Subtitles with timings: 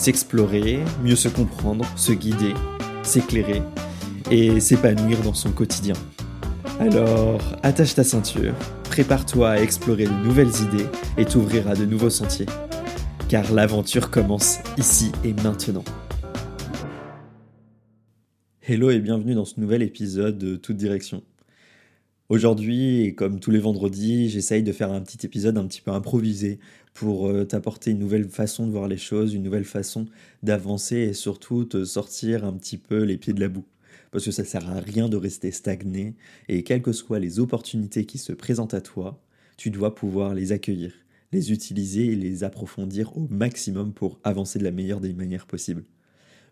[0.00, 2.54] s'explorer, mieux se comprendre, se guider,
[3.02, 3.60] s'éclairer
[4.30, 5.92] et s'épanouir dans son quotidien.
[6.78, 10.86] Alors, attache ta ceinture, prépare-toi à explorer de nouvelles idées
[11.18, 12.46] et t'ouvrir à de nouveaux sentiers.
[13.28, 15.84] Car l'aventure commence ici et maintenant.
[18.62, 21.22] Hello et bienvenue dans ce nouvel épisode de Toute Direction.
[22.30, 25.90] Aujourd'hui, et comme tous les vendredis, j'essaye de faire un petit épisode un petit peu
[25.90, 26.60] improvisé
[26.94, 30.06] pour euh, t'apporter une nouvelle façon de voir les choses, une nouvelle façon
[30.44, 33.64] d'avancer et surtout te sortir un petit peu les pieds de la boue.
[34.12, 36.14] Parce que ça sert à rien de rester stagné
[36.48, 39.20] et quelles que soient les opportunités qui se présentent à toi,
[39.56, 40.92] tu dois pouvoir les accueillir,
[41.32, 45.82] les utiliser et les approfondir au maximum pour avancer de la meilleure des manières possibles.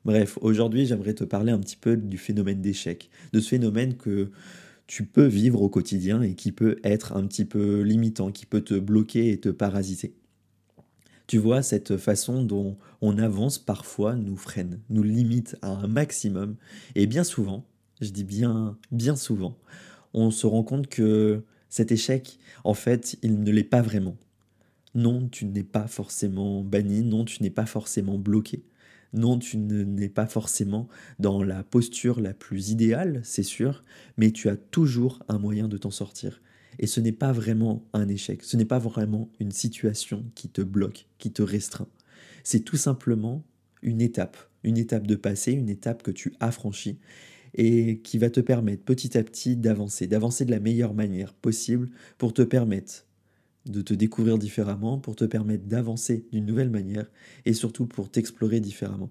[0.05, 4.33] Bref, aujourd'hui j'aimerais te parler un petit peu du phénomène d'échec, de ce phénomène que
[4.89, 8.62] tu peux vivre au quotidien et qui peut être un petit peu limitant, qui peut
[8.62, 10.17] te bloquer et te parasiter.
[11.27, 16.56] Tu vois, cette façon dont on avance parfois nous freine, nous limite à un maximum.
[16.94, 17.66] Et bien souvent,
[18.00, 19.59] je dis bien, bien souvent,
[20.14, 24.16] on se rend compte que cet échec, en fait, il ne l'est pas vraiment.
[24.94, 28.64] Non, tu n'es pas forcément banni, non, tu n'es pas forcément bloqué.
[29.14, 33.84] Non, tu n'es pas forcément dans la posture la plus idéale, c'est sûr,
[34.19, 36.42] mais tu as toujours un moyen de t'en sortir.
[36.78, 40.61] Et ce n'est pas vraiment un échec, ce n'est pas vraiment une situation qui te
[40.61, 41.89] bloque, qui te restreint.
[42.45, 43.45] C'est tout simplement
[43.83, 46.98] une étape, une étape de passé, une étape que tu as franchie
[47.55, 51.88] et qui va te permettre petit à petit d'avancer, d'avancer de la meilleure manière possible
[52.19, 53.07] pour te permettre
[53.69, 57.11] de te découvrir différemment, pour te permettre d'avancer d'une nouvelle manière
[57.45, 59.11] et surtout pour t'explorer différemment.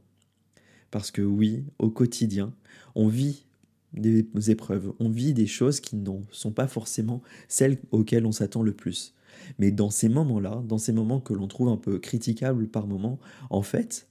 [0.92, 2.54] Parce que oui, au quotidien,
[2.96, 3.46] on vit
[3.94, 8.62] des épreuves, on vit des choses qui ne sont pas forcément celles auxquelles on s'attend
[8.62, 9.16] le plus.
[9.60, 13.20] Mais dans ces moments-là, dans ces moments que l'on trouve un peu critiquables par moment,
[13.50, 14.08] en fait,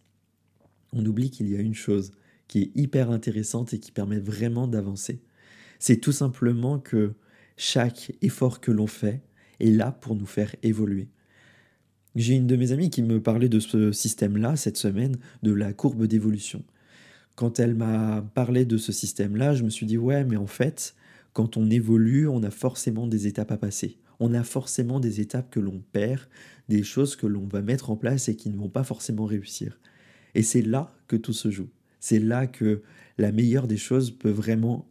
[0.92, 2.12] on oublie qu'il y a une chose
[2.48, 5.20] qui est hyper intéressante et qui permet vraiment d'avancer.
[5.78, 7.14] C'est tout simplement que
[7.56, 9.22] chaque effort que l'on fait
[9.60, 11.08] est là pour nous faire évoluer.
[12.14, 15.72] J'ai une de mes amies qui me parlait de ce système-là cette semaine, de la
[15.72, 16.64] courbe d'évolution
[17.36, 20.96] quand elle m'a parlé de ce système-là, je me suis dit, ouais, mais en fait,
[21.34, 23.98] quand on évolue, on a forcément des étapes à passer.
[24.18, 26.22] On a forcément des étapes que l'on perd,
[26.70, 29.78] des choses que l'on va mettre en place et qui ne vont pas forcément réussir.
[30.34, 31.68] Et c'est là que tout se joue.
[32.00, 32.82] C'est là que
[33.18, 34.88] la meilleure des choses peut vraiment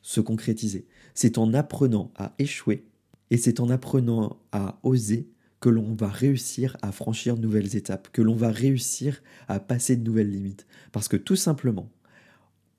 [0.00, 0.86] se concrétiser.
[1.14, 2.86] C'est en apprenant à échouer
[3.32, 5.26] et c'est en apprenant à oser
[5.58, 9.96] que l'on va réussir à franchir de nouvelles étapes, que l'on va réussir à passer
[9.96, 10.66] de nouvelles limites.
[10.92, 11.88] Parce que tout simplement,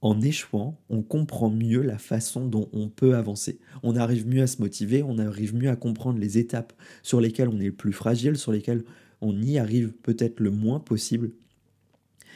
[0.01, 3.59] en échouant, on comprend mieux la façon dont on peut avancer.
[3.81, 7.49] On arrive mieux à se motiver, on arrive mieux à comprendre les étapes sur lesquelles
[7.49, 8.83] on est le plus fragile, sur lesquelles
[9.21, 11.31] on y arrive peut-être le moins possible.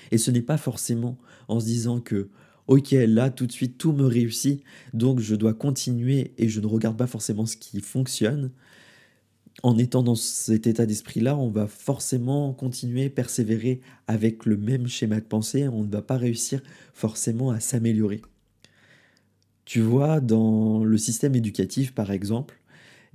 [0.09, 1.19] Et ce n'est pas forcément
[1.49, 2.29] en se disant que
[2.67, 4.63] ok, là tout de suite tout me réussit,
[4.93, 8.51] donc je dois continuer et je ne regarde pas forcément ce qui fonctionne,
[9.63, 15.19] en étant dans cet état d'esprit-là, on va forcément continuer, persévérer avec le même schéma
[15.19, 16.61] de pensée, on ne va pas réussir
[16.93, 18.21] forcément à s'améliorer.
[19.65, 22.59] Tu vois, dans le système éducatif, par exemple,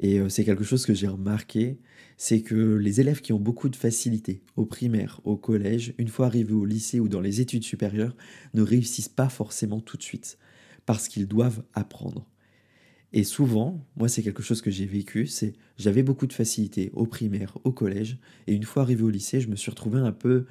[0.02, 1.78] et euh, c'est quelque chose que j'ai remarqué,
[2.18, 6.26] c'est que les élèves qui ont beaucoup de facilité au primaire, au collège, une fois
[6.26, 8.16] arrivés au lycée ou dans les études supérieures,
[8.52, 10.38] ne réussissent pas forcément tout de suite,
[10.86, 12.26] parce qu'ils doivent apprendre.
[13.12, 17.06] Et souvent, moi c'est quelque chose que j'ai vécu, c'est j'avais beaucoup de facilité au
[17.06, 20.46] primaire, au collège, et une fois arrivé au lycée, je me suis retrouvé un peu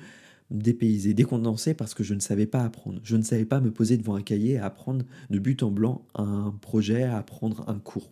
[0.50, 3.00] dépaysé, décondensé parce que je ne savais pas apprendre.
[3.04, 6.06] Je ne savais pas me poser devant un cahier et apprendre de but en blanc
[6.14, 8.12] un projet, à apprendre un cours.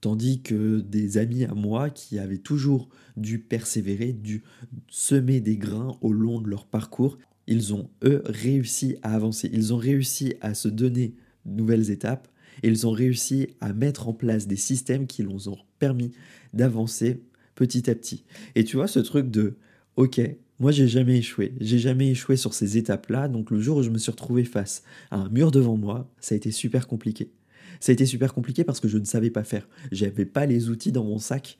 [0.00, 4.42] Tandis que des amis à moi qui avaient toujours dû persévérer, dû
[4.88, 9.50] semer des grains au long de leur parcours, ils ont, eux, réussi à avancer.
[9.52, 11.14] Ils ont réussi à se donner
[11.44, 12.28] de nouvelles étapes,
[12.62, 16.12] ils ont réussi à mettre en place des systèmes qui leur ont permis
[16.54, 17.22] d'avancer
[17.54, 18.24] petit à petit.
[18.54, 19.56] Et tu vois ce truc de
[19.96, 20.20] OK,
[20.60, 23.90] moi j'ai jamais échoué, j'ai jamais échoué sur ces étapes-là, donc le jour où je
[23.90, 27.30] me suis retrouvé face à un mur devant moi, ça a été super compliqué.
[27.80, 29.68] Ça a été super compliqué parce que je ne savais pas faire.
[29.90, 31.58] J'avais pas les outils dans mon sac.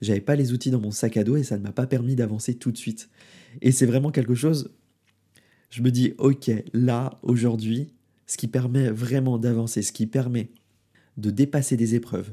[0.00, 2.14] J'avais pas les outils dans mon sac à dos et ça ne m'a pas permis
[2.14, 3.08] d'avancer tout de suite.
[3.62, 4.70] Et c'est vraiment quelque chose
[5.70, 7.92] Je me dis, ok, là, aujourd'hui,
[8.26, 10.50] ce qui permet vraiment d'avancer, ce qui permet
[11.16, 12.32] de dépasser des épreuves,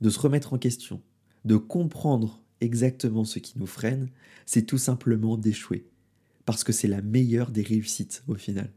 [0.00, 1.02] de se remettre en question,
[1.44, 4.08] de comprendre exactement ce qui nous freine,
[4.46, 5.86] c'est tout simplement d'échouer.
[6.46, 8.70] Parce que c'est la meilleure des réussites au final.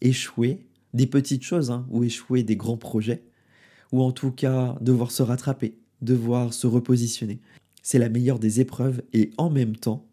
[0.00, 3.24] Échouer, des petites choses, hein, ou échouer des grands projets,
[3.92, 7.40] ou en tout cas devoir se rattraper, devoir se repositionner.
[7.82, 10.06] C'est la meilleure des épreuves et en même temps,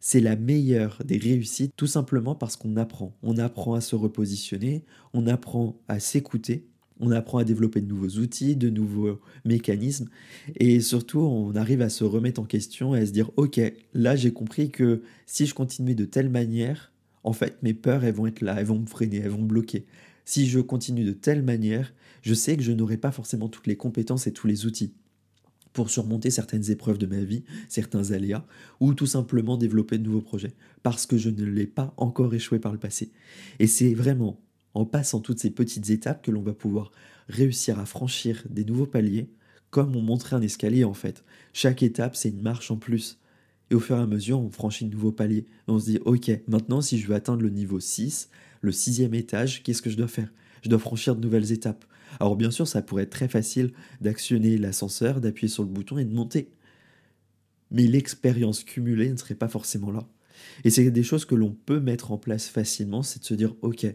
[0.00, 3.16] c'est la meilleure des réussites tout simplement parce qu'on apprend.
[3.22, 6.66] On apprend à se repositionner, on apprend à s'écouter,
[7.00, 10.08] on apprend à développer de nouveaux outils, de nouveaux mécanismes
[10.56, 13.60] et surtout on arrive à se remettre en question et à se dire ok,
[13.94, 16.92] là j'ai compris que si je continue de telle manière,
[17.24, 19.46] en fait mes peurs elles vont être là, elles vont me freiner, elles vont me
[19.46, 19.86] bloquer.
[20.28, 23.78] Si je continue de telle manière, je sais que je n'aurai pas forcément toutes les
[23.78, 24.92] compétences et tous les outils
[25.72, 28.44] pour surmonter certaines épreuves de ma vie, certains aléas,
[28.78, 30.52] ou tout simplement développer de nouveaux projets,
[30.82, 33.10] parce que je ne l'ai pas encore échoué par le passé.
[33.58, 34.38] Et c'est vraiment
[34.74, 36.90] en passant toutes ces petites étapes que l'on va pouvoir
[37.30, 39.30] réussir à franchir des nouveaux paliers,
[39.70, 41.24] comme on montrait un escalier en fait.
[41.54, 43.18] Chaque étape, c'est une marche en plus.
[43.70, 45.46] Et au fur et à mesure, on franchit de nouveaux paliers.
[45.66, 48.30] On se dit, ok, maintenant si je veux atteindre le niveau 6,
[48.60, 50.32] le sixième étage, qu'est-ce que je dois faire?
[50.62, 51.84] Je dois franchir de nouvelles étapes.
[52.20, 56.04] Alors bien sûr, ça pourrait être très facile d'actionner l'ascenseur, d'appuyer sur le bouton et
[56.04, 56.50] de monter.
[57.70, 60.08] Mais l'expérience cumulée ne serait pas forcément là.
[60.64, 63.54] Et c'est des choses que l'on peut mettre en place facilement, c'est de se dire,
[63.62, 63.86] ok,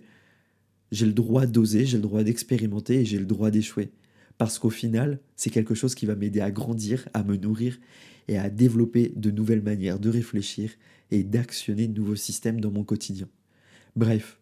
[0.92, 3.92] j'ai le droit d'oser, j'ai le droit d'expérimenter et j'ai le droit d'échouer.
[4.38, 7.80] Parce qu'au final, c'est quelque chose qui va m'aider à grandir, à me nourrir
[8.28, 10.72] et à développer de nouvelles manières de réfléchir
[11.12, 13.28] et d'actionner de nouveaux systèmes dans mon quotidien.
[13.96, 14.40] Bref,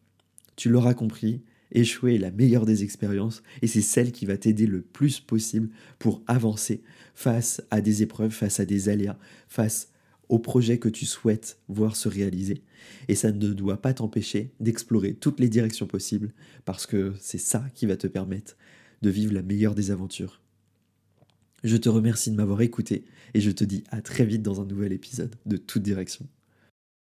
[0.56, 1.42] tu l'auras compris,
[1.72, 5.70] échouer est la meilleure des expériences et c'est celle qui va t'aider le plus possible
[6.00, 6.82] pour avancer
[7.16, 9.18] face à des épreuves, face à des aléas,
[9.48, 9.90] face
[10.30, 12.64] aux projets que tu souhaites voir se réaliser.
[13.10, 16.34] Et ça ne doit pas t'empêcher d'explorer toutes les directions possibles
[16.64, 18.56] parce que c'est ça qui va te permettre
[19.02, 20.42] de vivre la meilleure des aventures.
[21.64, 24.66] Je te remercie de m'avoir écouté et je te dis à très vite dans un
[24.66, 26.28] nouvel épisode de Toute Direction.